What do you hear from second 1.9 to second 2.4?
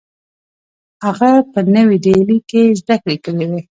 ډیلي